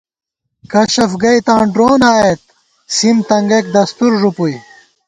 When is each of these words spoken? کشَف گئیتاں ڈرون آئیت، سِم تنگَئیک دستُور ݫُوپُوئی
کشَف 0.71 1.11
گئیتاں 1.23 1.61
ڈرون 1.73 2.01
آئیت، 2.13 2.41
سِم 2.95 3.17
تنگَئیک 3.27 3.65
دستُور 3.75 4.13
ݫُوپُوئی 4.19 4.55